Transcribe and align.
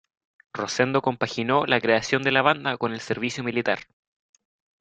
Rosendo 0.51 1.03
compaginó 1.03 1.67
la 1.67 1.79
creación 1.79 2.23
de 2.23 2.31
la 2.31 2.41
banda 2.41 2.75
con 2.77 2.91
el 2.91 3.01
servicio 3.01 3.43
militar. 3.43 3.81